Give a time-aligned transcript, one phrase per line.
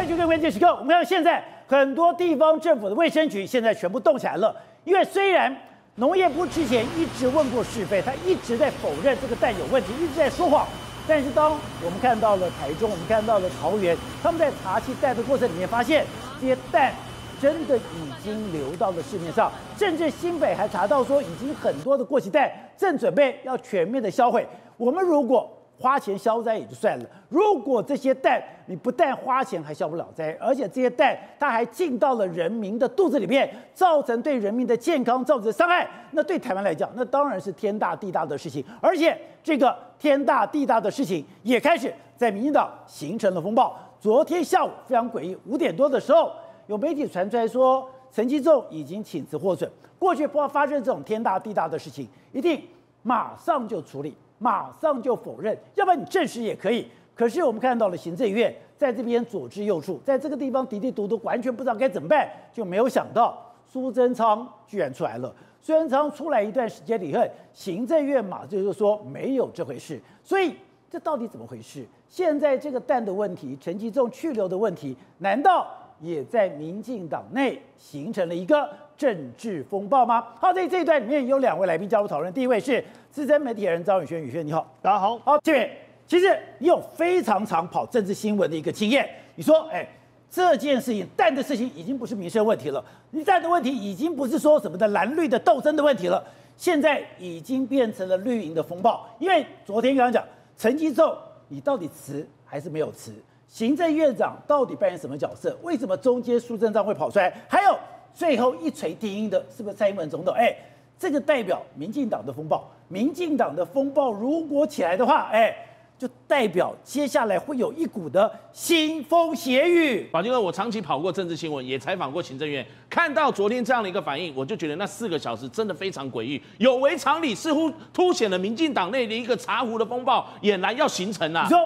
[0.00, 0.66] 欢迎收看关键时刻。
[0.66, 5.54] 我们看到现在很多地方政府的卫生局现在全部动起来了，因为虽然
[5.96, 10.66] 农业部之前一直问过是非，他一直在否认这个蛋有问题，一直在说谎。
[11.06, 11.50] 但是当
[11.84, 16.06] 我们看到了台中，我们看到了桃园，他们在查缉蛋的过程里面发现，
[16.40, 16.94] 这些蛋
[17.38, 24.46] 真的已经流到了市面上，甚至新北还查到说，已经很多的过期蛋正准备要全面的销毁。
[24.78, 25.46] 我们如果
[25.80, 38.62] 花钱消灾也就算了，如果这些蛋你不但花钱还消不了灾，而且这些蛋它还进到了人民的肚子里面，造成对人民的健康造成伤害，那对台湾来讲，那当然是天大地大的事情。
[38.78, 43.74] 而且这个天大地大的事情也开始在民进党形成了风暴。
[43.98, 46.30] 昨天下午非常诡异，五点多的时候，
[46.66, 49.70] 有媒体传出来说陈其仲已经请辞获准。
[49.98, 52.62] 过去不要发生这种天大地大的事情，一定
[53.02, 54.14] 马上就处理。
[54.40, 56.88] 马上就否认，要不然你证实也可以。
[57.14, 65.32] 可是我们看到了行政院在这边左支右绌，在这个地方嘀嘀嘟嘟，完全不知道该怎么办，就没有想到苏贞昌居然出来了。
[65.60, 70.00] 苏贞昌出来一段时间以后，行政院马上就说没有这回事。
[70.24, 70.56] 所以
[70.88, 71.86] 这到底怎么回事？
[72.08, 75.68] 现在这个蛋的问题，陈吉仲去留的问题，难道
[76.00, 80.22] 也在民进党内形成了一个政治风暴吗？
[80.38, 82.84] 好，在这一段里面有两位来宾加入讨论，第一位是。
[83.10, 85.18] 资深媒体人张宇轩，宇轩你好，大家好。
[85.20, 85.68] 好，这边
[86.06, 89.08] 其实你有非常常跑政治新闻的一个经验。
[89.36, 89.88] 你说，哎，
[90.30, 96.22] 这件事情蛋的事情已经不是民生问题了，你蛋的问题已经不是说什么的蓝绿的斗争的问题了，
[96.58, 99.08] 现在已经变成了绿营的风暴。
[99.18, 100.22] 因为昨天刚刚讲
[100.58, 101.16] 陈吉仲，
[101.48, 103.14] 你到底辞还是没有辞？
[103.48, 105.58] 行政院长到底扮演什么角色？
[105.62, 107.34] 为什么中间苏贞昌会跑出来？
[107.48, 107.76] 还有
[108.14, 110.34] 最后一锤定音的，是不是蔡英文总统？
[110.34, 110.54] 哎。
[110.98, 115.50] 这个代表民进党的风暴，民进党的风暴如果起来的话，哎，
[115.98, 120.06] 就代表接下来会有一股的腥风血雨。
[120.12, 131.44] 宝金哥，我长期跑过政治新闻，也采访过行政院，看到昨天这样的一个反应，我就觉得那四个小时真的非常诡异，有违常理，似乎凸显了民进党内的一个茶壶的风暴俨然要形成了。
[131.44, 131.58] 你说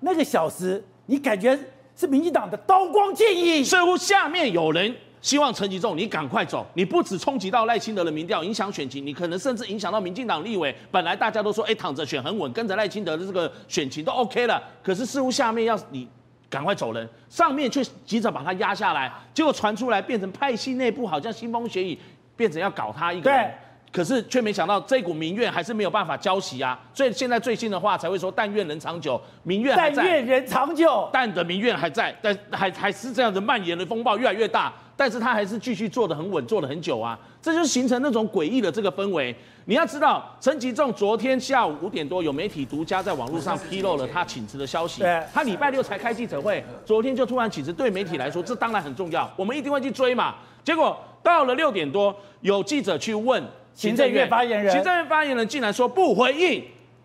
[0.00, 1.58] 那个小时，你感觉
[1.96, 4.94] 是民进党的刀光剑影，似乎下面有人。
[5.22, 10.74] 希望陈吉仲你赶快走，你不止冲击到赖清德的民调，影响选情，你可能甚至影响到民进党立委。
[10.90, 14.60] 本来大家都说，哎，躺着选很稳，跟着赖清德的这个选情都 OK 了。
[14.82, 16.08] 可是似乎下面要你
[16.50, 21.96] 赶快走人，上面却急着把他压下来，结果传出来变成派系内部好像腥风血雨，
[22.36, 23.50] 变成要搞他一个人。
[23.92, 30.02] 可是却没想到这股民怨还是没有办法浇熄啊，所以现在最新的话才会说但愿人长久，民怨还在。
[30.02, 39.34] 但愿人长久，但的民怨还在，但还还是这样子蔓延的风暴越来越大，但是他还是继续做的很稳，做了很久啊，这就形成那种诡异的这个氛围。
[39.64, 45.02] 你要知道，陈吉仲昨天下午五点多有媒体独家在网络上披露了他请辞的消息，
[45.32, 50.34] 他礼拜六才开记者会，昨天就突然请辞，对媒体来说这当然很重要，我们一定会去追嘛。
[50.64, 53.42] 结果到了六点多，有记者去问。
[53.74, 56.62] 行政院发言人，行政院发言人竟然说不回应，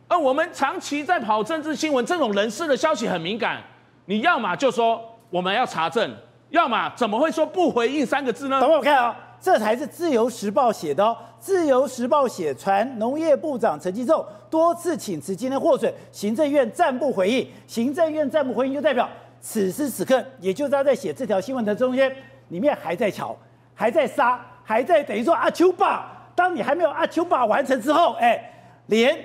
[0.09, 3.63] 而我们长期在跑政治新闻，这种人事的消息很敏感，
[4.03, 6.13] 你要么就说我们要查证，
[6.49, 8.59] 要么怎么会说不回应三个字呢？
[8.61, 11.15] 等我看啊，这才是自由时报写的哦。
[11.39, 17.47] 自由时报写传农业部长陈吉仲多次请辞，今天获准，行政院暂不回应。
[17.67, 19.07] 行政院暂不回应，就代表
[19.39, 22.13] 此时此刻，也就是他在写这条新闻的中间，
[22.49, 23.35] 里面还在瞧，
[23.75, 26.13] 还在杀，还在等于说阿秋爸。
[26.33, 28.39] 当你还没有阿丘巴完成之后，哎，
[28.87, 29.17] 连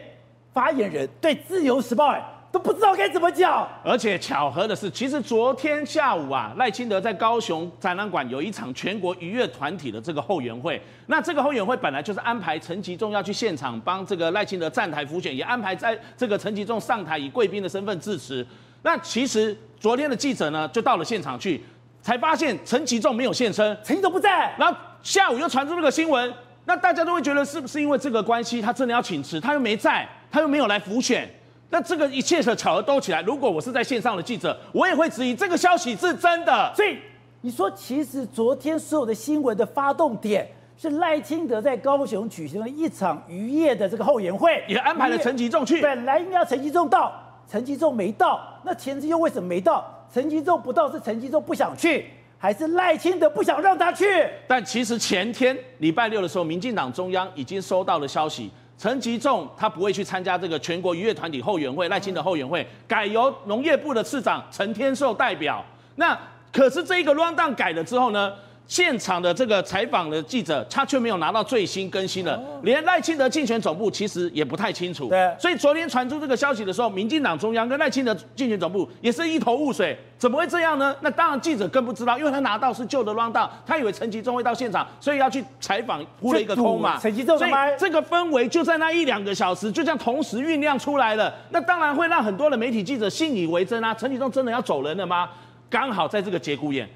[0.52, 2.22] 发言人对《自由时报》哎
[2.52, 3.66] 都不知道该怎么讲。
[3.82, 10.80] 而且巧合的是，其实昨天下午啊，赖清德在高雄展览馆有一场全国愉悦团体的这个后援会。
[11.06, 18.46] 那这个后援会本来就是安排陈吉仲要去现场帮这个赖清德站台辅选，也安排在这个陈吉仲上台以贵宾的身份致辞。
[18.82, 21.60] 那其实昨天的记者呢，就到了现场去，
[22.02, 24.54] 才发现陈吉仲没有现身，陈吉仲不在。
[24.58, 26.32] 然后下午又传出这个新闻。
[26.64, 31.28] 那大家都会觉得是不是因为这个关系，他真的要请辞，他又没在，他又没有来辅选，
[31.72, 36.70] 那这个一切的巧合都起来，如果我是在线上的记者，我也会质疑这个消息是真的。
[36.76, 36.98] 所以
[37.40, 40.46] 你说，其实昨天所有的新闻的发动点
[40.76, 47.10] 是赖清德在高雄举行了一场渔业的这个后援会，也安排了陈吉仲去，本来应该要陈吉仲到，
[47.50, 49.82] 陈吉仲没到，那前置又为什么没到？
[50.12, 52.04] 陈吉仲不到是陈吉仲不想去。
[52.36, 54.04] 还是赖清德不想让他去，
[54.48, 65.64] 但其实前天礼拜六的时候，民进党中央已经收到了消息，陈吉仲他不会去参加这个全国渔业团体后援会，赖清德后援会改由农业部的次长陈天寿代表。
[65.96, 66.18] 那
[66.52, 68.32] 可是这一个乱蛋改了之后呢，
[68.66, 75.08] 现场的这个采访的记者，他却没有拿到最新更新的，连赖清德竞选总部其实也不太清楚。
[75.08, 80.96] 对，所以昨天传出这个消息的时候，民进党中央跟赖清德竞选总部也是一头雾水，怎么会这样呢？
[81.00, 86.98] 那当然记者更不知道，因为他拿到是旧的 rundown，他以为陈吉仲会到现场，所以要去采访，铺了一个空嘛。
[86.98, 91.34] 陈吉仲，所以这个氛围就在那一两个小时，就这样同时酝酿出来了。
[91.50, 95.28] 那当然会让很多的媒体记者信以为真啊，陈吉仲真的要走人了吗？
[95.68, 96.88] 刚好在这个节骨眼。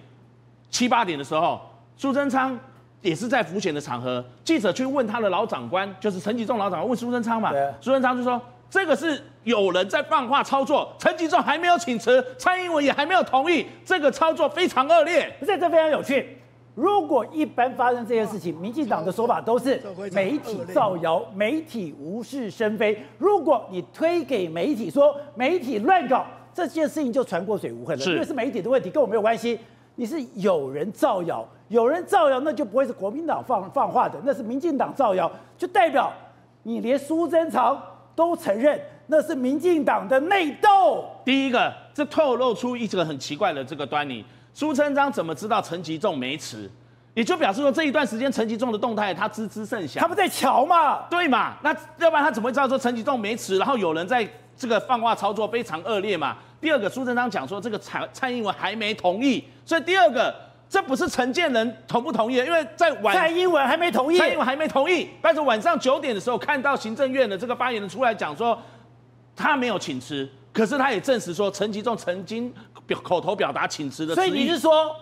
[0.70, 1.60] 七八点的时候，
[1.96, 2.58] 苏贞昌
[3.00, 15.32] 也是在浮选的场合，记者去问他的老长官，就是陈吉仲老长官问苏贞昌嘛，苏贞昌就说这个是有人在放话操作，陈吉仲还没有请辞，蔡英文也还没有同意，这个操作非常恶劣。
[15.40, 16.36] 这这非常有趣。
[16.74, 19.80] 如果一般发生这件事情，民进党的说法都是
[20.12, 23.02] 媒体造谣，媒体无事生非。
[23.16, 29.58] 如果你推给媒体说媒体乱搞，这件事情就船过水无痕了，因为是媒体的问题，跟我没有关系。
[29.96, 36.12] 你是有人造谣，有人造谣，那就不会是国民党放放话的，那是民进党造谣，就代表
[36.62, 37.82] 你连苏贞昌
[38.14, 41.04] 都承认那是民进党的内斗。
[41.24, 46.70] 第一个，这透露出一个很奇怪的这个端倪：苏贞昌怎么知道陈吉仲没辞？
[47.14, 50.02] 也就表示说这一段时间陈吉仲的动态他知之甚详。
[50.02, 51.04] 他不在瞧嘛？
[51.08, 51.56] 对嘛？
[51.62, 53.56] 那要不然他怎么会知道说陈吉仲没辞？
[53.56, 56.36] 然后有人在这个放话操作非常恶劣嘛？
[56.60, 60.34] 第二个，苏贞昌讲说这个蔡蔡英文还没同意，所以第二个，
[60.68, 68.58] 这不是陈建仁同不同意，因为在晚蔡英文还没同意，蔡英文还没同意，但是晚上九点的时候看到行政院的这个发言人出来讲说
[69.34, 72.52] 他没有请辞，可是他也证实说陈吉仲曾经
[72.86, 74.94] 表口头表达请辞的，所以你是说？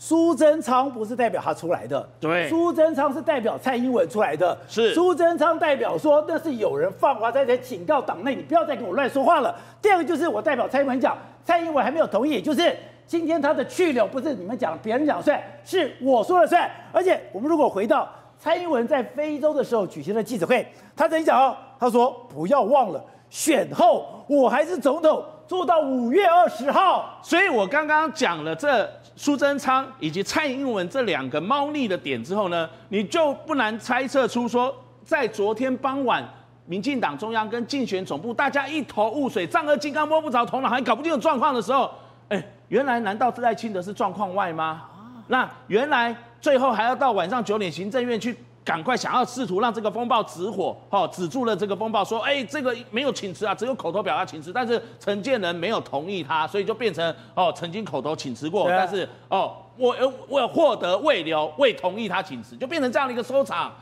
[0.00, 9.52] 苏贞昌不是代表他出来的，对，苏贞昌是代表蔡英文出来的，是苏贞昌代表说那是有人放话在这警告党内，你不要再跟我乱说话了。
[9.82, 12.74] 第二个就是我代表蔡英文讲，蔡英文还没有同意，就是
[13.08, 16.70] 今天他的去留不是你们讲别人讲算，是我说了算。
[16.92, 18.08] 而且我们如果回到
[18.38, 20.64] 蔡英文在非洲的时候举行的记者会，
[20.94, 27.18] 他曾经讲哦，他说不要忘了选后我还是总统，做到五月二十号。
[27.22, 28.88] 所以我刚刚讲了这。
[29.20, 34.72] 苏贞昌以及蔡英文这两个猫腻的点之后呢，你就不难猜测出说，
[35.02, 36.24] 在昨天傍晚，
[36.66, 41.90] 民进党中央跟竞选总部大家一头雾水、丈二金刚摸不着头脑、还搞不清楚状况的时候，
[42.28, 44.84] 哎，原来难道赖清德是状况外吗？
[45.26, 48.36] 那原来最后还要到晚上九点，行政院去。
[48.68, 57.02] 赶快想要试图让这个风暴止火，哈，止住了这个风暴，说，哎，这个没有请辞啊，只有口头表达请辞，但是陈建仁没有同意他，所以就变成
[57.34, 59.96] 哦，曾经口头请辞过，但是哦，我
[60.28, 63.72] 我获得未留未同意他请辞，就变成这样的一个收场。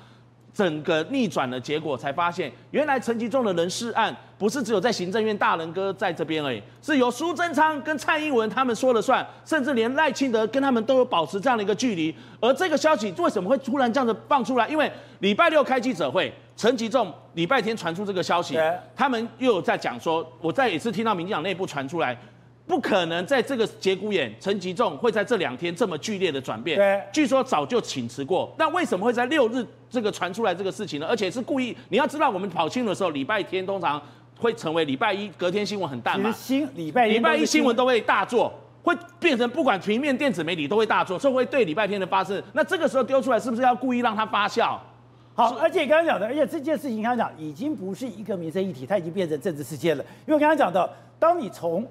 [0.57, 12.15] 整个逆转的结果，才发现原来陈吉仲的人事案不是只有在行政院大人哥在这边而已，是由苏贞昌跟蔡英文他们说了算，甚至连赖清德跟他们都有保持这样的一个距离。
[12.41, 14.67] 而这个消息为什么会突然这样子放出来？
[14.67, 18.59] 因为礼拜六开记者会，陈吉仲礼拜天传出这个消息，
[18.95, 22.17] 他们又有在讲说，我再一次听到民进党内部传出来。
[22.67, 26.77] 不可能在这个节骨眼，陈吉仲会在这两天这么剧烈的转变。
[26.77, 28.53] 对，据说早就请辞过。
[28.59, 31.07] 那为什么会在六日这个传出来这个事情呢？
[31.07, 31.77] 而且是故意。
[31.91, 34.03] 你要知道，我们跑新闻的时候，礼拜天通常
[34.39, 36.33] 会成为礼拜一隔天新闻很淡嘛。
[36.33, 38.53] 新礼拜一，礼拜一新闻都会大做，
[38.83, 42.43] 会变成不管平面、电子媒体都会大做，所以会对礼拜天的发生。
[42.53, 44.77] 那这个时候丢出来，是不是要故意让它发酵？
[45.35, 50.05] 好，而且刚刚讲的，而且这件事情刚刚讲已经不是一个民生议题，它已经变成政治事件了。
[50.27, 51.87] 因为刚刚讲的，当你从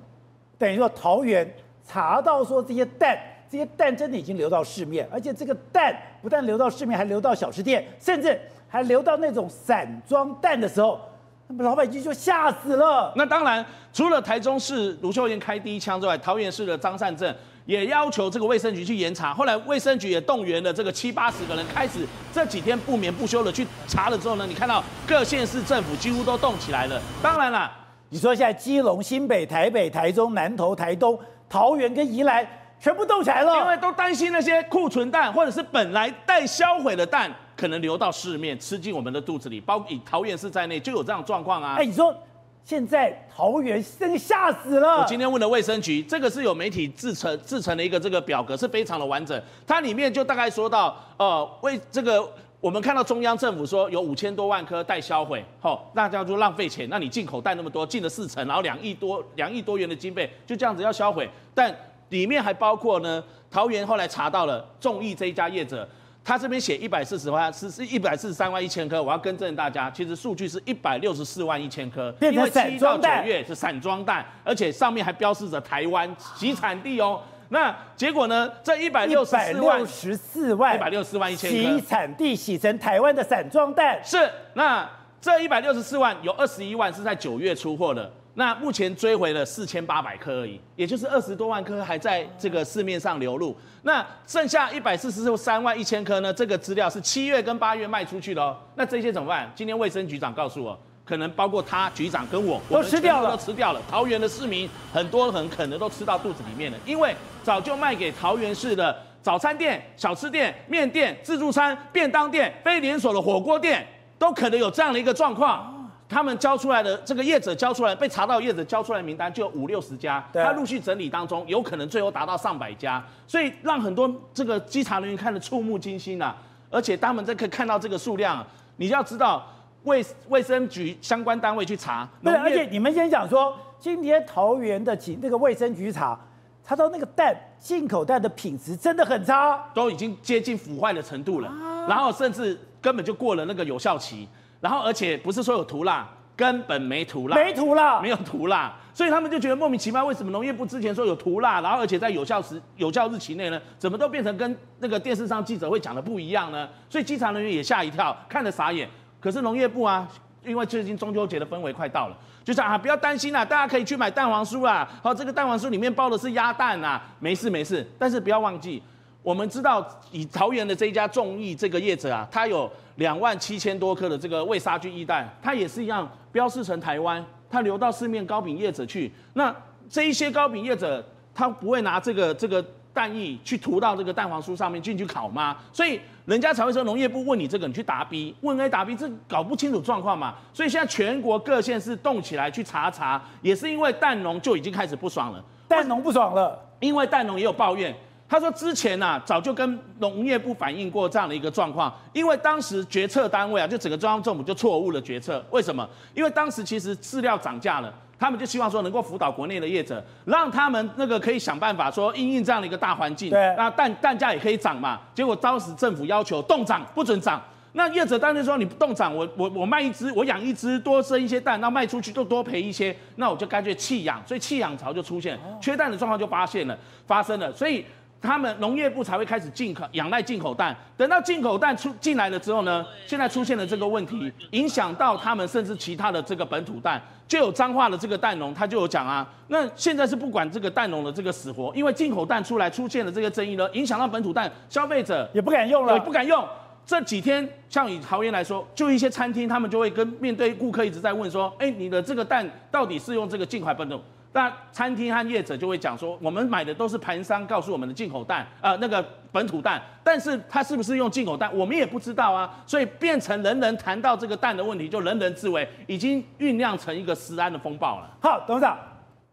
[0.57, 1.48] 等于说，桃园
[1.88, 3.18] 查到说这些蛋，
[3.50, 11.00] 这些蛋真的已经流到市面，而且这个蛋不但流到市面，还流到小吃店，甚至还流到那种散装蛋的时候，
[11.48, 13.13] 那么老百姓就吓死了。
[13.15, 13.63] 那当然，
[13.94, 17.34] 除了台中市卢秀燕开第一枪之外，桃园市的张善政
[17.65, 19.34] 也要求这个卫生局去严查。
[19.34, 27.00] 后来卫生局也动员了这个七八十个人，开始这几天不眠不休的去查了之后呢，你看到各县市政府几乎都动起来了。
[27.22, 27.72] 当然了。
[28.15, 31.19] 你说现在基隆、新北、台北、台中、南投、台东、
[31.50, 32.48] 桃园跟宜兰
[32.79, 41.75] 全部动起来了，因为都担心那些库存蛋或者是本来待销毁的蛋可能流到市面，吃进我们的肚子里，包括以桃园市在内就有这样状况啊。
[41.77, 42.15] 哎，你说
[42.63, 45.01] 现在桃园真的吓死了。
[45.01, 52.25] 我今天问了卫生局，这个是有媒体制成制成的一个这个表格，是非常的完整，它里面就大概说到，呃，为这个。
[52.65, 56.89] 我们看到中央政府说有五千多万颗待销毁，好，那叫做浪费钱。
[56.89, 61.29] 那你进口带那么多，进了四成，然后两亿多两亿多元的经费就这样子要销毁。
[61.53, 61.72] 但
[62.10, 65.88] 里面还包括呢，桃园后来查到了众益这一家业者，
[66.24, 77.22] 他这边写一百四十万是是一百四十三万一千颗，我要更正大家，其实数据是一百六十四万一千颗，因为七到九月是散装蛋，而且上面还标示着台湾集产地哦。
[77.50, 78.52] 那结果呢？
[78.64, 84.00] 这一百六十四万，六十四万，一百六十四万一千颗，洗产地洗成台湾的散装蛋。
[84.04, 84.90] 是，那
[85.22, 88.12] 这一百六十四万有二十一万是在九月出货的。
[88.38, 93.56] 那目前追回了四千八百颗而已，也就是二十多万颗还在这个市面上流入。
[93.84, 96.34] 那剩下一百四十三万一千颗呢？
[96.34, 98.58] 这个资料是七月跟八月卖出去的哦。
[98.75, 99.50] 那这些怎么办？
[99.56, 103.81] 今天卫生局长告诉我，可能包括他局长跟我，都吃掉了，都吃掉了。
[103.89, 115.71] 桃园的市民很多很可能都吃到肚子里面了，因为早就卖给桃园市的早餐店、小吃店、面店、自助餐、便当店、非连锁的火锅店，都可能有这样的一个状况。
[116.07, 126.35] 他们交出来的这个业者交出来被查到业者交出来的名单就有五六十家，他陆续整理当中，有可能最后达到上百家，所以让很多这个稽查人员看得触目惊心啊！
[126.69, 128.45] 而且他们在可以看到这个数量，
[128.75, 129.47] 你要知道
[129.86, 136.20] 卫卫生局相关单位去查，对，而且你们先讲说，今天桃园的警那个卫生局查，
[136.63, 141.51] 查到那个蛋进口蛋的品质真的很差，都已经接近腐坏的程度了，
[141.88, 144.27] 然后甚至根本就过了那个有效期。
[144.62, 156.68] 然后，而且不是说有涂蜡，根本没涂蜡，没涂蜡，没有涂蜡，所以他们就觉得莫名其妙，为什么农业部之前说有涂蜡，然后而且在有效时、有效日期内呢，怎么都变成跟那个电视上记者会讲的不一样呢？
[156.89, 158.89] 所以稽查人员也吓一跳，看得傻眼。
[159.25, 160.08] 可是农业部啊，
[160.46, 164.88] 因为最近中秋节的氛围快到了，就说啊，不要担心啦，大家可以去买蛋黄酥啦。
[165.01, 167.84] 好，这个蛋黄酥里面包的是鸭蛋啊，没事没事。
[167.98, 168.84] 但是不要忘记。
[169.24, 179.12] 我们知道，以桃园的这一家众益这个业者啊，他有两万七千多颗的这个未杀菌液蛋，他也是一样标示成台湾，他流到市面糕饼业者去。
[179.34, 179.51] 那
[179.89, 181.03] 这一些糕饼业者，
[181.34, 182.63] 他不会拿这个这个
[182.96, 185.58] 蛋液去涂到这个蛋黄酥上面进去烤吗？
[185.74, 190.34] 所以人家才会说农业部问你这个，你去答 B，问 A 答 B，这搞不清楚状况嘛。
[190.54, 197.94] 所以现在全国各县市动起来去查查，也是因为蛋农就已经开始不爽了，蛋农不爽了，因为蛋农也有抱怨。
[198.28, 205.46] 他说之前呐、啊，早就跟农业部反映过这样的一个状况，因为当时决策单位啊，就整个中央政府就错误了决策。
[205.52, 205.88] 为什么？
[206.16, 215.00] 因为当时其实饲料涨价了，他们就希望说能够辅导国内的业者，让他们那个可以想办法说因应这样的一个大环境，对，那蛋蛋价也可以涨嘛。
[215.13, 217.41] 结果当时政府要求冻涨不准涨，
[217.74, 227.86] 那业者当然说你不冻涨，我我我卖一只，我养一只多生一些蛋，那卖出去就多赔一些，那我就干脆弃养，所以弃养潮就出现，缺蛋的状况就发现了，发生了，所以。
[228.22, 246.46] 他们农业部才会开始进口仰赖进口蛋，等到进口蛋出进来了之后呢，现在出现了这个问题，影响到他们甚至其他的这个本土蛋，就有彰化的这个蛋农他就有讲啊，那现在是不管这个蛋农的这个死活，因为进口蛋出来出现了这个争议呢，影响到本土蛋，消费者也不敢用了，也不敢用。
[246.86, 254.00] 这几天像以桃园来说，就一些餐厅他们就会跟面对顾客一直在问说，哎，你的这个蛋到底是用这个进口本土？
[254.36, 268.18] 那餐厅和业者就会讲说，我们买的都是盘商告诉我们的进口蛋，呃，那个本土蛋，但是它是不是用进口蛋，我们也不知道啊，所以变成人人谈到这个蛋的问题，就人人自危，已经酝酿成一个食安的风暴了。
[268.22, 268.77] 好，董事长，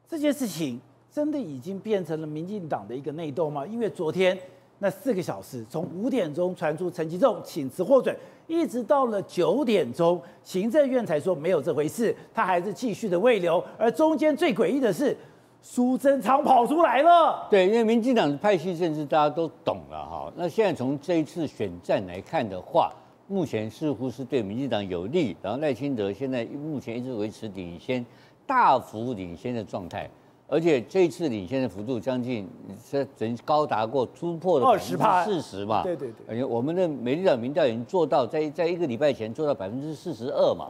[0.09, 0.81] 这件事情
[1.11, 3.67] 真的已经变成了民进党的一个内斗吗？
[3.67, 4.39] 因为昨天。
[4.79, 8.13] 那四个小时，从五点钟传出陈吉仲请辞获准，
[8.47, 13.63] 一直到了九点钟，行政院才说没有这回事，他还是继续的未留。
[13.79, 15.17] 而中间最诡异的是，
[15.61, 17.47] 苏贞昌跑出来了。
[17.49, 20.33] 对，因为民进党的派系政治大家都懂了哈。
[20.37, 22.93] 那现在从这一次选战来看的话，
[23.29, 28.05] 目前似乎是对民进党有利，然后赖清德现在目前一直维持领先，
[28.47, 30.11] 大幅领先的状态。
[30.53, 32.47] 而且这一次领先的幅度将近，
[32.91, 35.83] 这整高达过突破了百分之四十嘛？
[35.83, 36.27] 对对对。
[36.29, 40.69] 而且我们的美丽岛民调已经做到在在一个礼拜前做到百分之四十二嘛，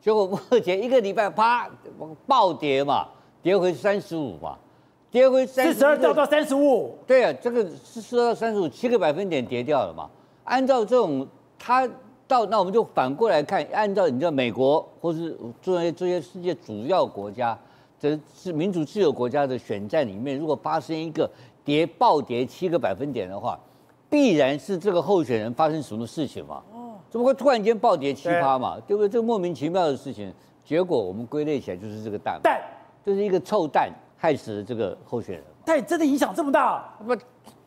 [0.00, 1.68] 结果目前一个礼拜啪
[2.26, 3.06] 暴跌嘛，
[3.42, 4.56] 跌回三十五嘛，
[5.10, 6.96] 跌回三四十二掉到三十五。
[7.06, 10.08] 对啊，这个四十二到三十五七个百分点跌掉了嘛。
[10.44, 11.86] 按照这种，它
[12.26, 17.58] 到那我们就反过来看，按照你知道美国或是这些这些世界主要国家。
[17.98, 21.28] 这是民主自由国家的选战里面，如果发生一个
[21.64, 23.58] 跌暴跌七个百分点的话，
[24.08, 26.62] 必然是这个候选人发生什么事情嘛？
[26.72, 28.78] 哦，怎么会突然间暴跌七趴嘛？
[28.86, 29.08] 对不对？
[29.08, 30.32] 这个莫名其妙的事情，
[30.64, 32.60] 结果我们归类起来就是这个蛋，蛋
[33.04, 35.44] 就是一个臭蛋害死了这个候选人。
[35.64, 36.88] 但真的影响这么大？
[37.04, 37.16] 不，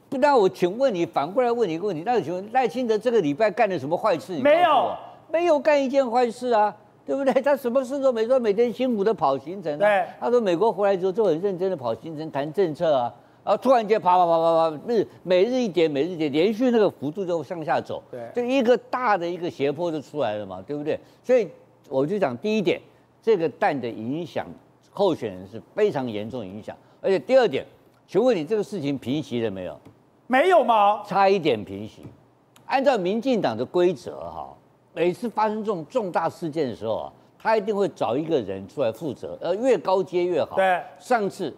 [0.09, 4.33] 不，那我请问你，反过来问你一个问题，那请问赖清德这个礼拜干了什么坏事？
[4.33, 4.95] 你没有，
[5.29, 6.75] 没有干一件坏事啊。
[7.05, 7.34] 对不对？
[7.41, 9.77] 他什么事都没做，每天辛苦的跑行程啊。
[9.79, 13.13] 对，他说美国回来之后就很认真的跑行程、谈政策啊。
[13.43, 18.03] 然后突然间啪啪啪啪啪，日每日一点，每日一点，连续那个幅度就向下走。
[18.12, 21.00] 对，就一个大的一个斜坡就出来了嘛，对不对？
[21.24, 21.50] 所以
[21.89, 22.79] 我就讲第一点，
[23.20, 24.46] 这个蛋的影响
[24.91, 26.77] 候选人是非常严重影响。
[27.01, 27.65] 而且第二点，
[28.05, 29.75] 请问你这个事情平息了没有？
[30.27, 31.01] 没有吗？
[31.03, 32.03] 差一点平息。
[32.67, 34.55] 按照民进党的规则哈，
[34.93, 40.55] 每次发生这种重大事件的时候啊，他一定会找一个人出来负责，呃，越高阶越好。
[40.55, 41.55] 对，上次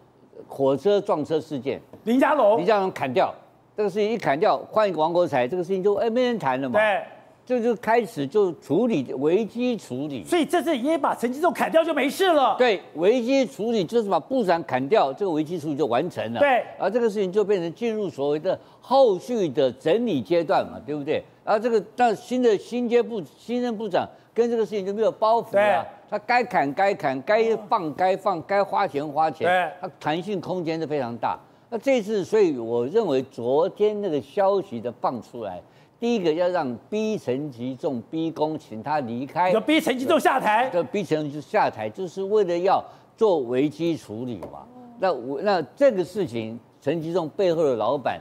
[0.48, 3.34] 火车撞车事件，林佳龙，林佳龙砍掉
[3.76, 6.80] 这个事情一砍掉，换一个王国才，这个事情就哎没人谈了嘛。
[6.80, 7.04] 对。
[7.46, 12.56] 就就开始就处理危机处理，所以这次也把陈吉仲砍掉就没事了。
[12.58, 16.40] 对，危机处理就是把部长砍掉，这个危机处理就完成了。
[16.40, 21.22] 对，而这个事情就变成进入所谓的后续的整理阶段嘛，对不对？
[21.44, 31.38] 然后这个那新的新阶部新任部长跟这个事情就没有包袱了，他该砍该砍，该放该放，该花钱花钱，对，他弹性空间是非常大。
[31.70, 35.62] 那这次，所以我认为昨天那个消息的放出来。
[36.04, 42.84] 第一个要让逼陈吉仲逼宫，请他离开，要逼陈吉仲下台，就逼陈吉仲下台，就是为了要
[43.16, 44.68] 做危机处理嘛。
[45.00, 48.20] 那我那这个事情，陈吉仲背后的老板，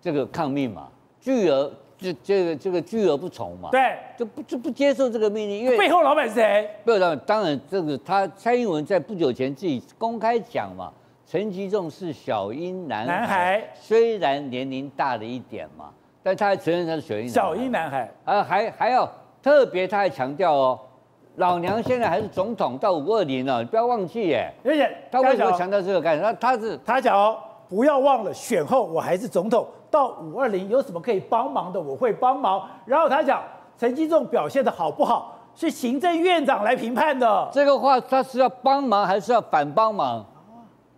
[0.00, 0.88] 这个抗命嘛，
[1.20, 6.70] 巨而这这个这个拒而不从嘛，对，就不就不接受这个命令，因为背后老板是谁？
[6.84, 10.92] 背后老板当然这个他蔡英文在不久前自己公开讲嘛，
[11.26, 15.92] 陈吉仲是小英男孩，男孩虽然年龄大了一点嘛。
[16.28, 19.10] 但他还承认他是小英小英男孩，啊，还还要
[19.42, 20.78] 特别，他还强调哦，
[21.36, 24.52] 老娘现在还是总统到五二零了，你不要忘记耶。
[24.62, 26.22] 而且他为什么强调这个概念？
[26.22, 32.68] 他他是他讲哦，不要忘了选后我还是总统，到五二零有什么可以帮忙的，我会帮忙。
[32.84, 33.42] 然后他讲
[33.78, 37.48] 陈吉仲表现的好不好，是行政院长来评判的。
[37.50, 40.22] 这个话他是要帮忙还是要反帮忙？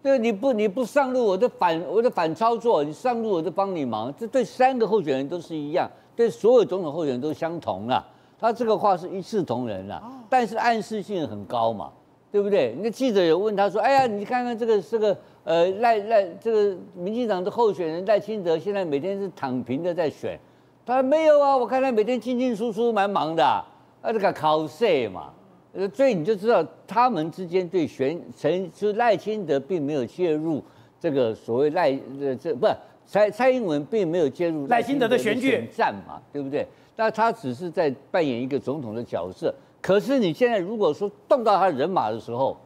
[0.03, 4.13] 对，你不你不上路，我就反我就反操作；你上路，我就帮你忙。
[4.19, 8.03] 这对三个候选人都是一样，对所有总统候选人都相同了。
[8.39, 11.91] 他这个话是一视同仁了，但是暗示性很高嘛，
[12.33, 12.75] 对不对？
[12.81, 15.15] 那记者有问他说：“哎呀，你看看这个这个
[15.45, 20.41] 呃赖赖这个民进党的候选人赖清德，现在每天是躺平的在选。”
[20.87, 23.63] 他说：“没有啊，我看他每天进进出出，蛮忙的啊，
[24.05, 25.31] 这个考试嘛。”
[25.73, 30.63] 呃，所以你就知道他们之间对选陈，就赖清德并没有介入
[30.99, 32.67] 这个所谓赖呃这不
[33.07, 36.67] 蔡蔡英文并没有介入赖清德的选举战嘛，对不对？
[36.97, 39.55] 那他只是在扮演一个总统的角色。
[39.81, 42.57] 可是你现在如果说动到他人马的时候，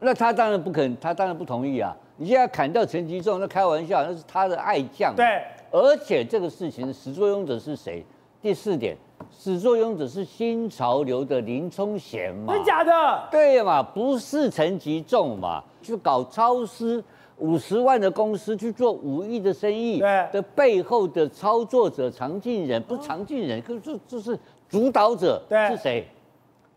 [0.00, 1.94] 那他当然不肯，他当然不同意啊。
[2.16, 5.14] 你现在砍掉陈吉仲，那开玩笑，那是他的爱将。
[5.14, 8.04] 对，而且这个事情的始作俑者是谁？
[8.40, 8.96] 第四点。
[9.38, 12.54] 始作俑者是新潮流的林冲贤嘛？
[12.54, 13.28] 真假的？
[13.30, 13.82] 对嘛？
[13.82, 15.62] 不是陈吉仲嘛？
[15.82, 17.02] 去搞超市
[17.38, 20.00] 五十万的公司去做五亿的生意
[20.32, 26.06] 的背后的操作者常进人，不是常进人，可是就就是主导者是谁？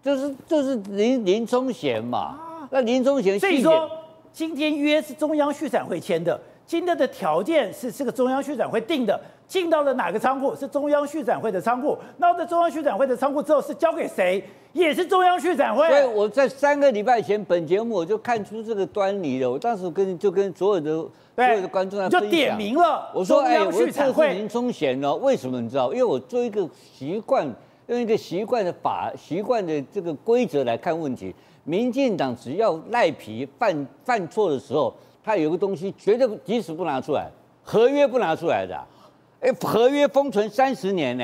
[0.04, 2.68] 就是就是林林聪贤嘛？
[2.72, 3.90] 那林聪贤，所以说
[4.32, 9.20] 今天约是中央畜产会签的，今天的条件是这个中央畜产会定的。
[9.50, 10.56] 进到了哪个仓库？
[10.56, 11.98] 是中央续展会的仓库。
[12.18, 14.42] 那在中央续展会的仓库之后，是交给谁？
[14.74, 15.90] 也是中央续展会。
[15.90, 19.50] 所以我在三个礼拜前本节目我就看出这个端倪了。
[19.50, 20.92] 我当时跟就跟所有的
[21.36, 23.10] 所有的观众在分享，就点名了。
[23.12, 25.92] 我说：“哎，我这是林聪贤哦，为什么你知道？
[25.92, 27.52] 因为我做一个习惯，
[27.88, 31.34] 用一个习惯的法、习惯的这个规则来看问题。
[31.64, 37.28] 民进党只要赖皮犯犯错的时候，他有个东西绝对即使不拿出来，
[37.64, 38.80] 合约不拿出来的。”
[39.42, 41.24] 哎，合约封存三十年呢，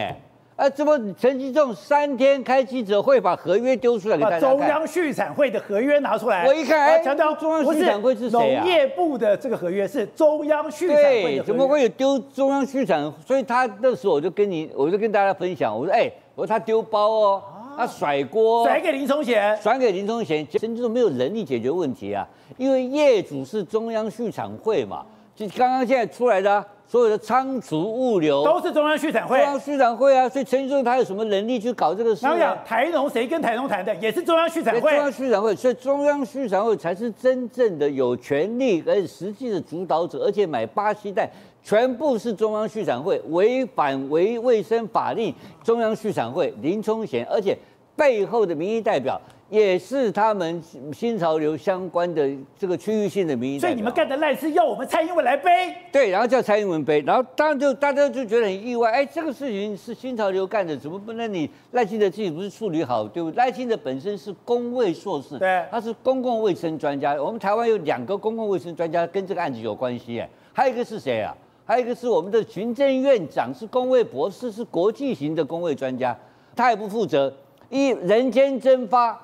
[0.56, 4.58] 啊，怎么陈吉仲三天开记者会把合约丢出来给大家看？
[4.58, 8.64] 中央畜产会的合约拿出来，我一看，哎，强调中央畜产会是谁啊？
[8.64, 13.12] 农业部的这个合约是中央畜产会的，怎么会有丢中央畜产？
[13.28, 17.44] 所以他那时候我就跟你，我就跟大家分享，我说，哎，我说他丢包哦，
[17.76, 22.26] 他甩锅，甩给林冲贤，甩给林冲贤，陈吉仲没有能力解决问题啊，
[22.56, 26.66] 因为业主是中央畜产会嘛，就刚刚现在出来的啊。
[26.88, 32.24] 所有的仓储物流都是中央畜产会，中央畜产会啊，所以陈吉仲他有什么能力去搞这个事？
[32.24, 34.92] 然后讲台农谁跟台农谈的，也是中央畜产会。
[34.92, 41.28] 中央畜产会，所以中央畜产会才是真正的有权力而且实际的主导者，而且买巴西蛋
[41.64, 47.58] 全部是中央畜产会违反违卫生法令，中央畜产会林聪贤，而且
[47.96, 49.20] 背后的民意代表。
[49.50, 52.28] 也是他们新潮流相关的
[52.58, 55.72] 这个区域性的民意，所以你们干的烂事要我们蔡英文来背？
[55.92, 63.38] 对，然后叫蔡英文背，然后当然就大家就觉得很意外，哎，这个事情是新潮流干的，怎么不能你赖清德自己不是处理好，对不对？
[63.38, 67.14] 赖清德本身是公卫硕士，对，他是公共卫生专家。
[67.14, 71.36] 我们台湾有两个公共卫生专家跟这个案子有关系，哎，还有一个是谁啊？
[71.68, 76.18] 还有一个是我们的行政院长，是公卫博士，是国际型的公卫专家，
[76.56, 77.32] 他也不负责，
[77.70, 79.22] 一人间蒸发。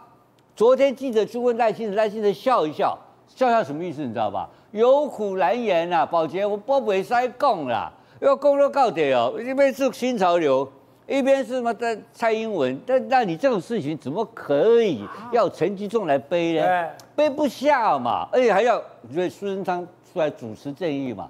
[0.56, 4.02] 昨天记者去问赖清德，赖清德笑一笑，笑笑什么意思？
[4.02, 4.50] 你知道吧？
[4.72, 9.34] 有苦难言啊，宝杰，我不会再讲了，要讲都到底哦。
[9.38, 10.70] 一边是新潮流，
[11.08, 16.66] 一边是什么的蔡英文，但那你这种事情怎么可以要陈吉仲来背呢？
[16.66, 21.28] 啊、背不下嘛，而且还要因为苏贞昌出来主持正义嘛，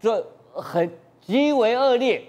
[0.00, 2.22] 这很极为恶劣。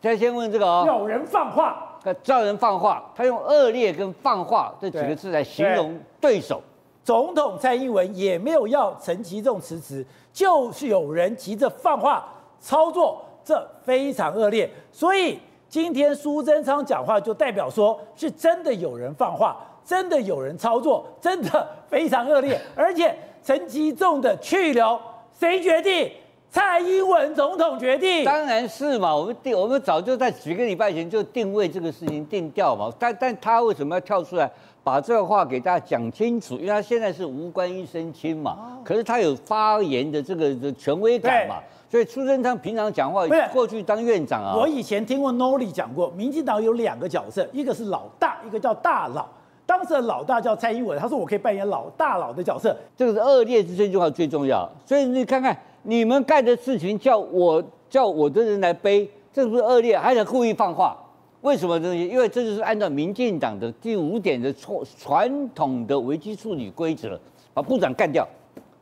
[0.00, 6.60] 再先问这个哦，有人放话，叫人放话，他用恶劣跟放话这几个字来形容对手。
[7.04, 12.26] 总统蔡英文也没有要陈其仲辞职，就是有人急着放话
[12.58, 14.68] 操作，这非常恶劣。
[14.90, 15.38] 所以
[15.68, 22.60] 今天苏贞昌讲话就代表说是真的有人放话，真的有人操作，真的非常恶劣。
[22.74, 25.00] 而且陈其仲的去留
[25.32, 26.10] 谁决定？
[26.56, 28.24] 蔡英文总统决定？
[28.24, 32.90] 当然是嘛，我们定我们早就在几个礼拜前就定位这个事情定调嘛。
[32.98, 34.50] 但但他为什么要跳出来？
[34.82, 41.56] 把这个话给大家讲清楚，因为他现在是无官一身轻嘛，可是他有发言的这个的权威感嘛，
[41.90, 49.28] 所以苏贞昌平常讲话，过去当院长啊，我以前听过 Noli 讲过，民进党有两个角色，一个是老大，一个叫大佬。
[49.66, 54.66] 当时的老大叫蔡英文，他说我可以扮演老大佬的角色，这个是恶劣之这句话最重要。
[54.86, 55.54] 所以你看看
[55.88, 59.96] 你们干的事情，叫我叫我的人来背，这是不是恶劣？
[59.96, 60.96] 还想故意放话。
[61.42, 62.08] 为什么这些？
[62.08, 67.18] 因为这就是按照民进党的第五点的传传统的危机处理规则，
[67.54, 68.26] 把部长干掉，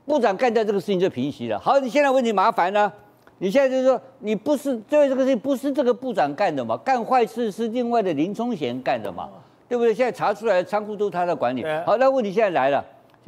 [0.07, 1.59] 部长干掉这个事情就平息了。
[1.59, 2.91] 好，你现在问题麻烦呢？
[3.37, 6.75] 你现在就是说，你不是因为这个事情不是这个部长干的嘛？
[6.79, 9.29] 干坏事是另外的林冲贤干的嘛？
[9.69, 9.93] 对不对？
[9.93, 11.63] 现在查出来的仓库都是他在管理。
[11.85, 12.83] 好，那问题现在来了，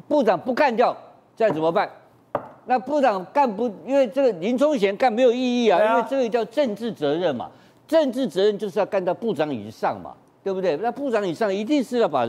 [0.08, 0.96] 部长不干掉，
[1.36, 1.90] 这样怎么办？
[2.66, 7.50] 那部长干不，因为这个林聪贤干没有意义啊，因为这个叫政治责任嘛。
[7.88, 10.76] 政治责任就是要干到部长以上嘛，对不对？
[10.78, 12.26] 那部长以上一定是要把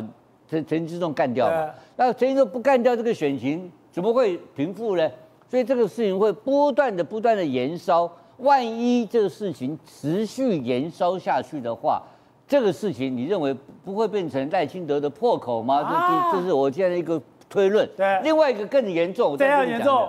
[0.48, 1.70] 陈陈吉仲干掉嘛。
[1.96, 5.10] 那陈吉仲不干掉这个选情，怎么会平复呢？
[5.50, 8.08] 所以这个事情会不断的、不断的延烧。
[8.38, 12.04] 万一这个事情持续延烧下去的话，
[12.48, 13.52] 这个事情你认为
[13.84, 15.82] 不会变成赖清德的破口吗？
[15.82, 17.20] 啊、这这是我现在的一个
[17.50, 17.90] 推论。
[17.98, 18.22] 对。
[18.22, 20.08] 另外一个更严重，非常严重。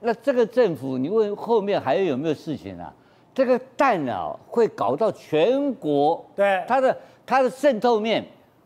[0.00, 2.92] 那这个政府，你问后面还有没有事情啊？
[3.34, 8.24] 这个弹啊，会搞到全国，对它的它的渗透面，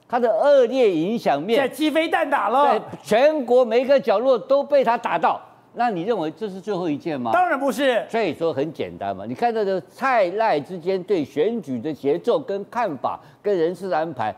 [0.09, 5.41] 它的恶劣影响面，在鸡飞蛋打了，对，全国每一个角落都被它打到。
[5.75, 7.31] 那你认为这是最后一件吗？
[7.33, 8.05] 当然不是。
[8.09, 14.35] 所以说很简单嘛，你看到这个蔡赖之间对选举的节奏跟看法跟人事的安排，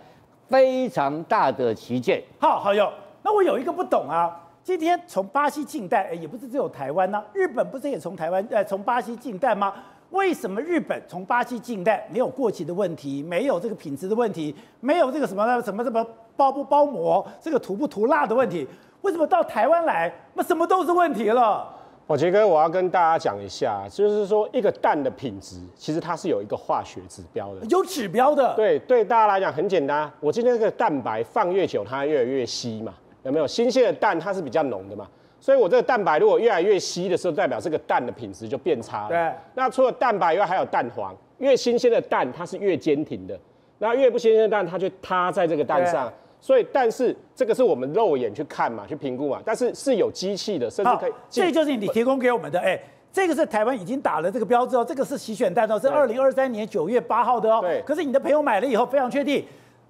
[0.48, 2.22] 非常大的旗舰。
[2.38, 2.90] 好，好友，
[3.22, 4.30] 那我有一个不懂啊，
[4.64, 9.74] 今天从巴西进弹，哎，也不是只有台湾呐、啊，日本不是也从台湾呃从巴西进弹吗？
[10.10, 18.68] 为什么日本从巴西进弹没有过期的问题，没有这个品质的问题，没有这个什么什么什么包不包膜，这个涂不涂蜡的问题？
[19.00, 21.66] 为什么到台湾来，那什么都是问题了？
[22.06, 28.54] 宝杰哥，我要跟大家讲一下，就是说一个蛋的品质，其实它是有一个化学指标的，有指标的。
[28.54, 33.46] 对对，大家来讲很简单，我今天这个蛋白放越久，它越来越稀嘛，有没有？
[33.46, 35.06] 新鲜的蛋它是比较浓的嘛。
[35.40, 39.08] 所以，我这个蛋白如果越来越稀的时候，代表这个蛋的品质就变差了。
[39.08, 39.32] 对。
[39.54, 41.12] 那除了蛋白以外，还有蛋黄。
[41.38, 43.36] 越新鲜的蛋，它是越坚挺的。
[43.78, 46.12] 那越不新鲜的蛋，它就塌在这个蛋上。
[46.40, 49.42] 所以，但是这个是我们肉眼去看嘛，去评估嘛。
[49.44, 51.12] 但是是有机器的，甚至可以。
[51.28, 52.60] 这就是你提供给我们的。
[52.60, 52.80] 哎，
[53.12, 54.84] 这个是台湾已经打了这个标志哦。
[54.84, 57.60] 这个是洗选蛋哦，是二零二三年九月八号的哦。
[57.60, 57.82] 对。
[57.84, 59.44] 可是你的朋友买了以后非常确定，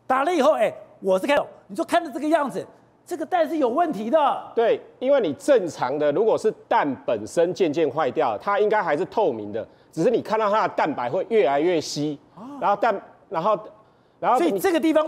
[0.07, 2.67] 打了以后，哎，我是看，你说看着这个样子。
[3.13, 12.19] 这个蛋是有问题的，对，因为你正常的，如果是蛋本身渐渐坏掉，它应该还是透明的，只是你看到它的蛋白会越来越稀，
[12.59, 12.99] 然后蛋，
[13.29, 13.55] 然后，
[14.19, 15.07] 然后，所以这个地方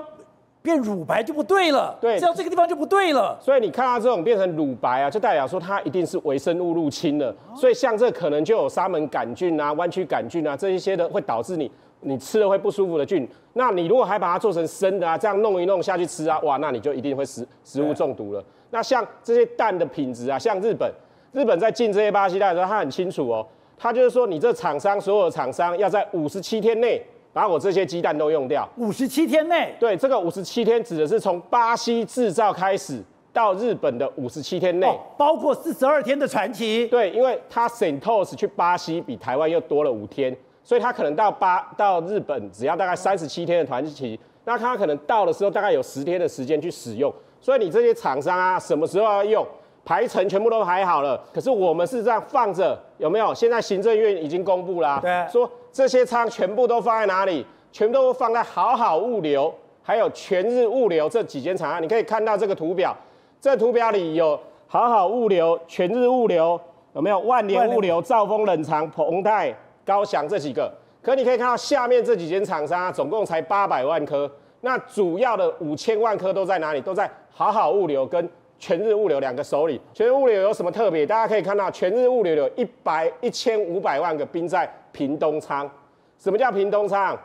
[0.61, 11.73] 变乳白就不对了，对，只要这个地方就不对了，所以你看到这种变成乳白啊，就代表说它一定是微生物入侵了，所以像这可能就有沙门杆菌啊、弯曲杆菌啊这一些的会导致你。
[12.05, 18.45] 你吃了会不舒服的菌，那你如果还把它做成生的啊，这样弄一弄下去吃啊，哇，那你就一定会食食物中毒了。
[18.71, 20.91] 那像这些蛋的品质啊，像日本，
[21.33, 27.01] 日本在进这些巴西蛋的时候，他很清楚哦，他就是说，你这厂商所有的厂商要在五十七天内
[27.33, 28.69] 把我这些鸡蛋都用掉。
[28.77, 29.75] 五十七天内？
[29.81, 33.01] 对，这个五十七天指的是从巴西制造开始
[33.33, 36.87] 到日本的五十七天内，哦，包括四十二天的传奇。
[36.89, 40.37] 对，因为他 Santos 去巴西比台湾又多了五天。
[40.65, 47.13] 所以他可能到八到日本只要大概三十七天的团期，那他可能到的时候大概有十天的时间去使用。
[47.41, 49.47] 所以你这些厂商啊，什么时候要用，
[49.85, 51.23] 排程全部都排好了。
[51.33, 53.35] 可是我们是这样放着，有没有？
[53.35, 57.45] 现在行政院已经公布啦，对，说这些仓全部都放在哪里？
[57.71, 61.83] 全部都放在好好物流，还有全日物流这几间厂商。
[61.83, 62.97] 你可以看到这个图表，
[63.41, 66.59] 这图表里有好好物流、全日物流、
[66.95, 70.73] 有没有万联物流、兆丰冷藏、鹏泰、高翔这几个？
[71.03, 74.31] 可你可以看到下面这几间厂商啊，总共才八百万颗，
[74.63, 76.81] 那主要的五千万颗都在哪里？
[76.81, 78.27] 都在好好物流跟
[78.59, 79.79] 全日物流两个手里。
[79.93, 81.05] 全日物流有什么特别？
[81.05, 85.71] 大家可以看到，全日物流有一百一千五百万个冰在屏东仓。
[86.19, 87.19] 什么叫屏东仓？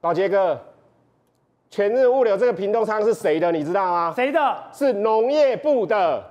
[0.00, 0.60] 宝杰哥，
[1.70, 3.52] 全日物流这个屏东仓是谁的？
[3.52, 4.12] 你知道吗？
[4.16, 4.56] 谁的？
[4.72, 6.24] 是农业部的。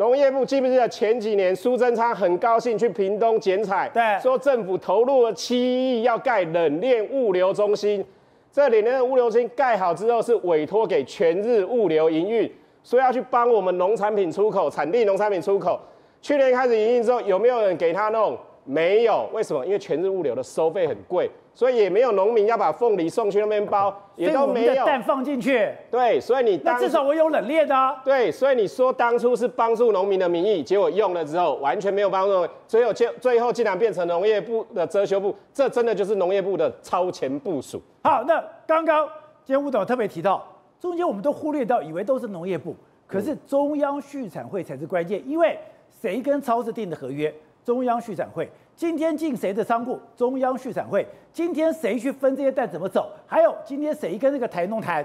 [0.00, 8.02] 农业部记不记得前几年苏贞昌很高兴去屏东剪彩，对，说政府投入了七亿要盖冷链物流中心。
[8.50, 12.50] 这冷链物流中心盖好之后是委托给全日物流营运，
[12.82, 15.78] 说要去帮我们农产品出口，产地农产品出口。
[16.22, 18.34] 去年开始营运之后，有没有人给他弄？
[18.64, 19.64] 没有，为什么？
[19.64, 21.30] 因为全日物流的收费很贵。
[21.52, 25.68] 所以也没有农民要把凤梨送去那边包，也都没有蛋放进去。
[25.90, 28.00] 对，所以你当那至少我有冷链的啊。
[28.04, 37.82] 对，所以你说当初是帮助农民的名义，结果用了之后完全没有帮助，最后最最后竟然变成农业部的遮羞布，这真的就是农业部的超前部署。
[38.04, 39.04] 好，那刚刚
[39.44, 40.46] 今天吴董特别提到，
[40.78, 42.74] 中间我们都忽略到，以为都是农业部，
[43.08, 45.58] 可是中央畜产会才是关键，因为
[46.00, 47.34] 谁跟超市订的合约？
[47.64, 48.48] 中央畜展会。
[48.74, 49.98] 今天进谁的仓库？
[50.16, 51.06] 中央畜展会。
[51.32, 53.12] 今天谁去分这些蛋怎么走？
[53.26, 55.04] 还有今天谁跟那个台农谈，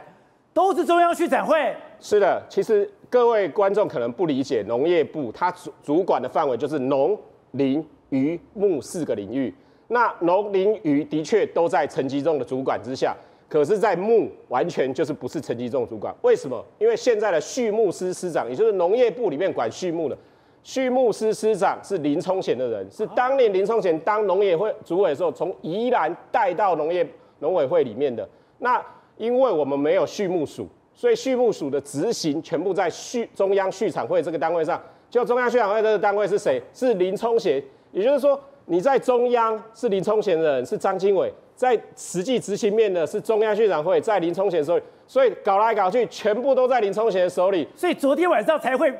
[0.54, 1.76] 都是中央畜展会。
[2.00, 7.20] 是的，其实各位观众可能不理解，农业部它主主管的范围就是农
[7.52, 9.54] 林渔牧四个领域。
[9.88, 13.16] 那农林渔的确都在陈吉仲的主管之下，
[13.48, 16.16] 可是，在牧完全就是不是陈吉仲主管。
[16.24, 16.66] 为什么？
[16.80, 20.18] 因为现在的畜牧司司长，也就是农业部里面管畜牧的。
[20.66, 28.28] 畜牧司司长是林聪贤的人，是当年林聪贤当农业会主委的时候，从宜兰带到农业农委会里面的。
[28.58, 28.84] 那
[29.18, 34.82] 因为我们没有畜牧署，所以畜牧署的执行全部在畜中央畜产会这个单位上。
[35.08, 36.60] 就中央畜产会这个单位是谁？
[36.74, 37.64] 是林聪贤。
[37.92, 44.84] 也就是说，你在中央是林聪贤的人，是张经纬；在实际执行面的是中央畜产会，在林聪贤手里。
[45.06, 47.68] 所以搞来搞去，全部都在林聪贤手里。
[47.76, 48.92] 所以昨天晚上才会。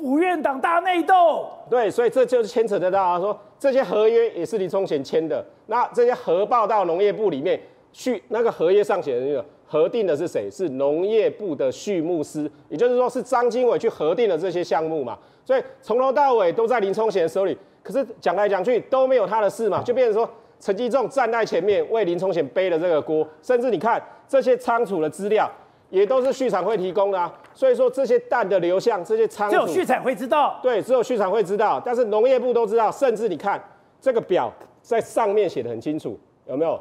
[0.00, 7.60] 府院党大内斗，对，所以这就是牵扯得到啊，说这些合约也是林冲贤签的，那这些核报到农业部里面
[7.92, 10.50] 去，那个合约上写的那个核定的是谁？
[10.50, 20.26] 是农业部的畜牧司，也就是说是张经纬去核定的这些项目嘛，所以从头到尾都在林冲贤手里，可是讲来讲去都没有他的事嘛，就变成说
[20.58, 25.50] 陈吉仲站在前面为林冲贤背了这个锅，甚至你看这些仓储的资料。
[25.90, 30.58] 也都是畜产会提供的啊，所以说这些蛋的流向，这些仓只有畜产会知道。
[30.62, 33.62] 对，只有畜产会知道，但是农业部都知道，甚至你看
[34.00, 34.50] 这个表
[34.80, 36.80] 在上面写的很清楚，有没有？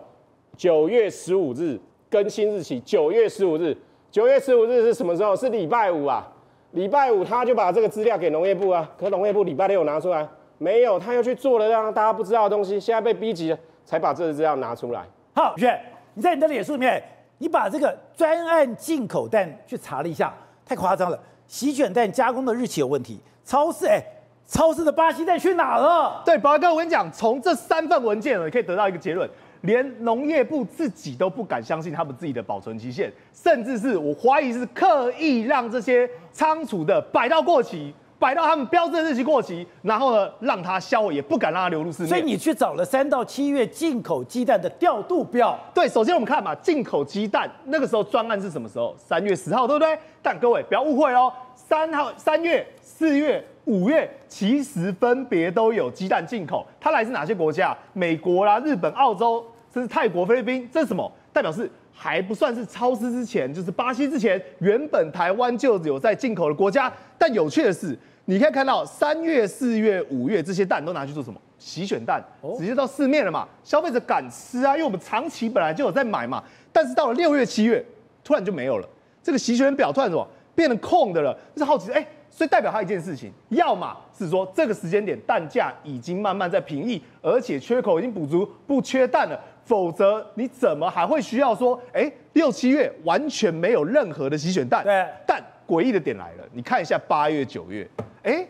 [0.56, 3.76] 九月十五日更新日期，九月十五日，
[4.12, 5.36] 九月十五日是什么时候？
[5.36, 6.28] 是礼拜五啊，
[6.72, 10.28] 礼拜五他就把这个资料给农业部啊，可农业部礼拜六拿出来
[10.60, 11.00] 没有？
[11.00, 15.04] 他又去做了让大家不知道的东西，现在被逼急了，才把这个资料拿出来。
[15.34, 15.82] 好，远，
[16.14, 17.04] 你在你的脸书里面。
[17.40, 20.34] 你把这个专案进口蛋去查了一下，
[20.66, 21.20] 太夸张了！
[21.48, 24.00] 洗选蛋加工的日期有问题，超市哎，
[24.46, 26.22] 超市的巴西蛋去哪了？
[26.24, 29.28] 对，宝哥，我跟你讲，从这三份文件呢，可以得到一个结论，
[29.62, 37.94] 连农业部自己都不敢相信他们自己的保存期限，甚至是我怀疑是刻意让这些仓储的摆到过期。
[38.20, 42.10] 摆到他们标志的日期过期，然后呢，让它销毁，也不敢让它流入市面。
[42.10, 45.58] 所以你去找了三到七月进口鸡蛋的调度表。
[45.74, 48.94] 对，首先我们看嘛，进口鸡蛋那个时候专案是什么时候？
[48.98, 49.98] 三月十号，对不对？
[50.22, 56.68] 但各位不要误会哦，三号、三月、四月、五月，其实分别都有鸡蛋进口。
[56.80, 57.76] 它来自哪些国家？
[57.94, 60.70] 美国啦、日本、澳洲，甚至泰国、菲律宾。
[60.74, 61.10] 这是什么？
[61.32, 66.90] 代表是还不算是超支之前，就是巴西之前，原本台湾就有在进口的国家。
[67.18, 67.98] 但有趣的是。
[68.26, 71.42] 你可以看到三月、四月、五月这些蛋都拿去做什么？
[71.58, 72.24] 洗选蛋，
[72.60, 73.48] 直接到市面了嘛？
[73.64, 76.44] 消费者敢吃啊，因为我们长期本来就有在买嘛。
[76.72, 77.84] 但是到了六月、七月，
[78.24, 78.88] 突然就没有了。
[79.24, 81.36] 这个洗选表突然什么变成空的了？
[81.56, 89.40] 就是好奇，哎，所以代表它一件事情，要么是说这个时间点蛋价已经慢慢在平抑，而且缺口已经补足，不缺蛋了。
[89.70, 94.84] 否则你怎么还会需要说，哎，六七月完全没有任何的洗选蛋？
[94.84, 97.88] 对，但诡异的点来了，你看一下八月、九月。
[98.24, 98.44] 哎，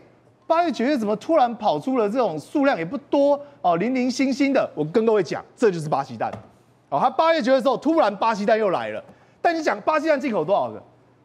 [0.47, 4.71] 八月九月怎么突然跑出了这种数量也不多哦，零零星星的。
[4.73, 6.31] 我跟各位讲，这就是巴西蛋。
[6.87, 9.03] 哦，他八月九月的时候，突然巴西蛋又来了。
[9.41, 10.81] 但你讲巴西蛋进口多少个？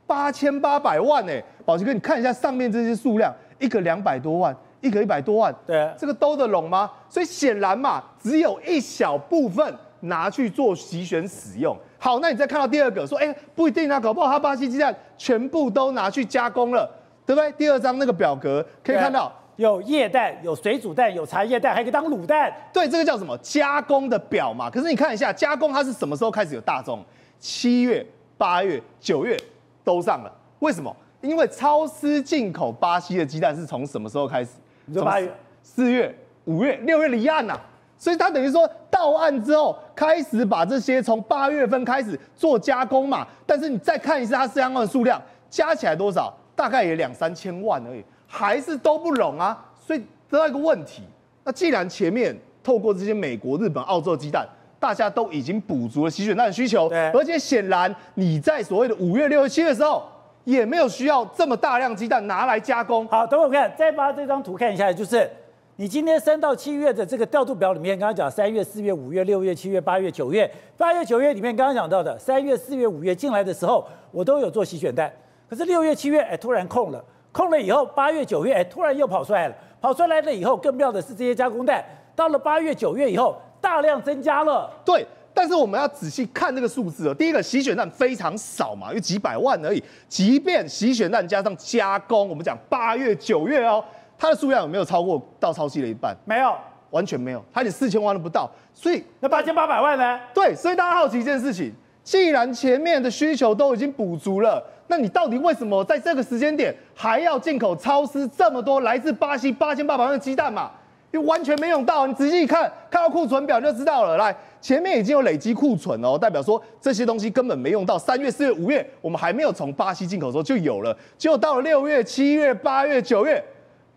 [0.08, 6.90] 八千八百万哎，宝杰哥，你看一下上面这些数量，一个两百多万，一个一百多万，对，这个兜得拢吗？
[7.08, 11.76] 所以显然嘛，只有一小部分拿去做洗选使用。
[11.98, 16.90] 好，那你再看到第二个，说哎，不一定啊，搞不好他巴西鸡蛋全部都拿去加工了。
[17.26, 17.50] 对不对？
[17.52, 22.52] 第二张那个表格可以看到，有液蛋，有水煮蛋，有茶叶蛋，还可以当卤蛋。
[22.70, 23.34] 对，这个叫什么？
[23.38, 24.68] 加工的表嘛。
[24.68, 27.02] 可是你看一下，加工它是什么时候开始有大众？
[27.38, 29.34] 七月、八月、九月
[29.82, 30.30] 都上了。
[30.58, 30.94] 为什么？
[31.22, 34.50] 因为超市进口巴西的鸡蛋是从什么时候开始？
[34.84, 36.14] 你说八月、四月、
[36.44, 37.60] 五月、六月离岸呐、啊。
[37.96, 43.26] 所以它等于说到岸之后，开始把这些从八月份开始做加工嘛。
[43.46, 46.32] 但是你再看一下它相关的数量，加起来多少？
[46.56, 49.64] 大概也两三千万而已，还是都不拢啊。
[49.84, 49.98] 所以
[50.30, 51.02] 得到一个问题，
[51.42, 54.46] 那既然前面透过这些美国、日本、澳洲鸡蛋，
[54.78, 60.02] 大家都已经补足了洗选蛋的需求，而且显然你在所谓的五月、六月、七月的时候，
[60.44, 63.06] 也没有需要这么大量鸡蛋拿来加工。
[63.08, 65.30] 好，等会我看，再把这张图看一下，就是。
[65.76, 75.12] 你今天三到七月的这个调度表里面，刚刚讲三月、四月、五月、六月、七月、八月、九月，八月、九月里面刚刚讲到的三月、四月、五月进来的时候，我都有做洗选蛋。
[75.50, 81.84] 可是六月、七月，哎，突然空了，空了以后，八月、九月，哎，突然又跑出来了，跑出来了以后，更妙的是这些加工蛋，
[82.14, 84.70] 到了八月、九月以后，大量增加了。
[84.84, 87.14] 对，但是我们要仔细看这个数字哦。
[87.14, 89.82] 第一个洗选蛋非常少嘛，有几百万而已。
[90.08, 93.84] 即便洗选蛋加上加工，我们讲八月、九月哦。
[94.18, 96.16] 它的数量有没有超过到超期的一半？
[96.24, 96.54] 没有，
[96.90, 98.50] 完全没有，它连四千万都不到。
[98.72, 100.18] 所以那八千八百万呢？
[100.32, 101.72] 对，所以大家好奇一件事情：
[102.02, 110.70] 既然前面的需求都已经补足了，那你到底为什么在这个时间点还要进口超市这么多来自巴西八千八百万的鸡蛋嘛？
[111.12, 112.06] 因为完全没用到。
[112.06, 114.16] 你仔细看，看到库存表就知道了。
[114.16, 117.96] 来，前面已经有累积库存哦，代表说这些东西根本没用到。
[117.96, 123.42] 三月、四月、五月，我们还没有从巴西进口的时候就有了，结果到了六月、七月、八月、九月。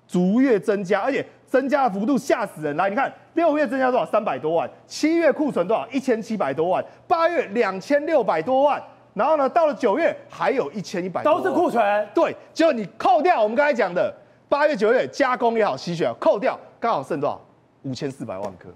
[0.07, 2.75] 逐月增加，而且增加的幅度吓死人。
[2.77, 4.05] 来，你看六月增加多少？
[4.05, 4.69] 三百多万。
[4.87, 5.85] 七月库存多少？
[5.89, 6.83] 一千七百多万。
[7.07, 8.81] 八月两千六百多万。
[9.13, 11.23] 然后呢，到了九月还有一千一百。
[11.23, 12.07] 都是库存。
[12.13, 14.13] 对，就你扣掉我们刚才讲的
[14.47, 17.41] 八月、九月加工也好，吸血扣掉，刚好剩多少？
[17.83, 18.69] 五千四百万颗。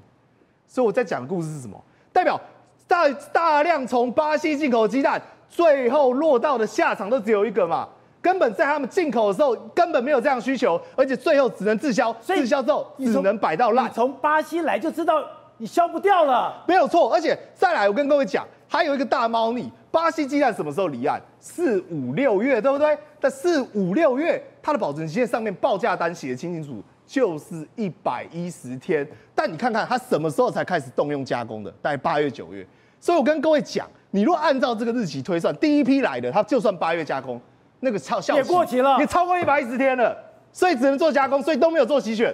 [0.67, 1.81] 所以我在讲的故事是什么？
[2.11, 2.39] 代表
[2.87, 7.87] 大大量从巴西进口的鸡蛋，最后落到的下场都只有一个嘛。
[8.21, 13.91] 根本在他们进口的时候根本没有这样需求，而且最后只能滞销，滞销之后只能摆到烂。
[13.91, 15.23] 从巴西来就知道
[15.57, 17.11] 你消不掉了，没有错。
[17.11, 21.19] 而且再来，我跟各位讲，还有一个大猫腻，巴西鸡蛋什么时候离岸？
[21.39, 22.97] 四五六月，对不对？
[23.19, 29.07] 在四五六月它的保存期限上面报价单写的清清楚楚，就是一百一十天。
[29.33, 31.71] 但你看看它什么时候才开始动用加工的？
[31.81, 32.65] 大概八月九月。
[32.99, 37.41] 所以我跟各位讲，你如果按照这个日期推算，第一批来的它就算八月加工。
[37.81, 40.15] 那个超效期也过期了，也超过一百一十天了，
[40.53, 42.33] 所以只能做加工，所以都没有做洗选。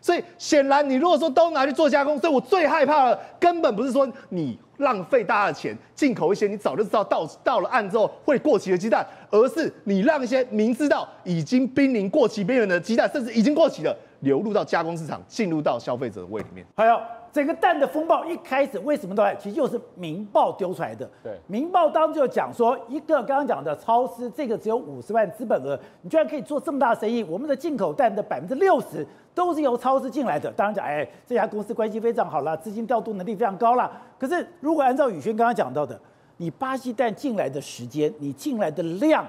[0.00, 16.64] 所以显然，你如果说都拿去做加工，所以我最害怕的，根本不是说你浪费大家的钱进口一些你早就知道到到了岸之后会过期的鸡蛋，而是你让一些明知道已经濒临过期边缘的鸡蛋，甚至已经过期了，流入到加工市场，进入到消费者的胃里面。
[16.76, 16.98] 还有。
[17.32, 19.34] 整个蛋的风暴一开始为什么都来？
[19.36, 21.08] 其实就是《民报》丢出来的。
[21.22, 27.22] 对，《明报》当中就讲说，一个刚刚讲的超市，这个只有五十万资本额，你居然可以做这么大生意？
[27.24, 30.50] 我们的进口蛋的百分之六十都是由超市进来的。
[30.52, 33.90] 当然讲，哎，这家公司关系非常好啦，资金调度能力非常高啦。
[34.18, 35.98] 可是如果按照宇轩刚刚讲到的，
[36.38, 39.26] 你巴西蛋进来的时间，你进来的量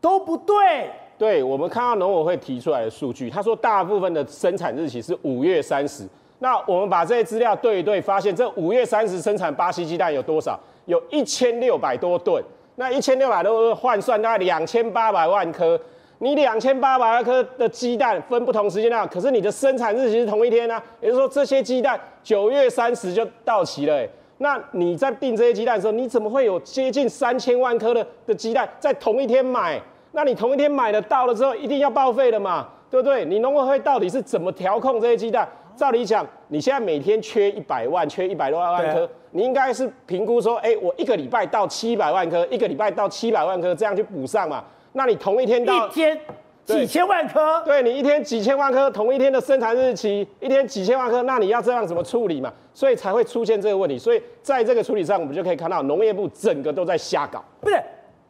[0.00, 0.90] 都不对。
[1.18, 6.08] 对，我们看到农委会提出来的数据，他说大部分的生产日期是五月三十。
[6.42, 10.58] 那我们把这些资料对一对，发现这五月三十生产巴西鸡蛋有多少？
[10.86, 12.42] 有一千六百多吨。
[12.74, 15.80] 那一千六百多吨换算大概两千八百万颗。
[16.18, 20.82] 你两千八百万颗的鸡蛋分不同时间段，可是你的生产日期是同一天啊。
[21.00, 24.04] 也就是说，这些鸡蛋九月三十就到期了。
[24.38, 29.80] 那你在订这些鸡蛋的时候，你怎么会有接近三千万颗的的鸡蛋在同一天买？
[30.10, 33.24] 那你同一天买的到了之后，一定要报废的嘛，对不对？
[33.24, 35.48] 你农委会到底是怎么调控这些鸡蛋？
[35.76, 44.64] 照理讲，你现在每天缺一百万，缺一百多万颗，你应该是评估说，哎，我一个礼拜到七百万颗，一个礼拜到七百万颗，这样去补上嘛？
[44.92, 46.18] 那你同一天到一天
[46.64, 52.52] 几千万颗，对，你一天几千万颗，同一天的生产日期，一天几千万颗，那你要这样怎么处理嘛？
[52.72, 53.98] 所以才会出现这个问题。
[53.98, 57.76] 所以在这个处理上，我们就可以看到农业部整个都在瞎搞，不是？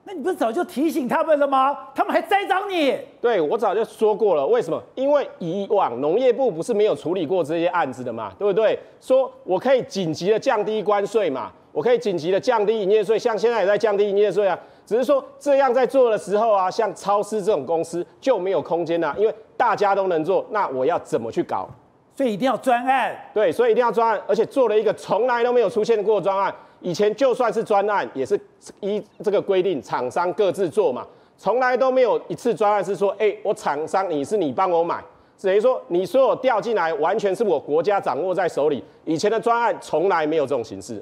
[0.04, 1.78] 那你不是早就提醒他们了吗？
[1.94, 2.96] 他们还栽赃你？
[3.20, 4.44] 对，我早就说过了。
[4.44, 4.82] 为什么？
[4.96, 8.76] 因为以往农业部不是没有处理过这些案子的嘛，对不对？
[9.00, 14.58] 说我可以紧急的降低关税嘛，我可以紧急的降低营业税，像现在也在降低营业税啊。
[14.84, 21.68] 只是说这样在做的时候啊，像超市这种公司就没有空间啊，因为大家都能做，那我要怎么去搞？
[22.14, 23.16] 所以一定要专案。
[23.32, 26.52] 对，所以一定要专案，而且做了一个从来都没有出现过的专案。
[26.82, 28.38] 以前就算是专案，也是
[28.80, 31.06] 依这个规定，厂商各自做嘛，
[31.38, 35.02] 从来都没有一次专案是说，哎，我厂商你是你帮我买，
[35.40, 38.82] 等于说你所有调进来完全是我国家掌握在手里。
[39.04, 41.00] 以前的专案从来没有这种形式。